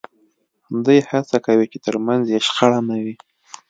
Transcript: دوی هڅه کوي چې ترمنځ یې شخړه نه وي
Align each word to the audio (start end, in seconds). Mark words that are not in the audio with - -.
دوی 0.85 0.99
هڅه 1.09 1.37
کوي 1.45 1.65
چې 1.71 1.77
ترمنځ 1.85 2.23
یې 2.33 2.39
شخړه 2.47 2.79
نه 2.89 2.95
وي 3.03 3.15